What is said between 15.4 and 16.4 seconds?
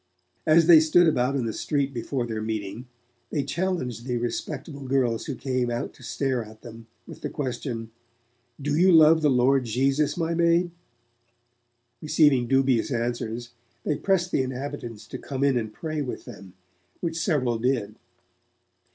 in and pray with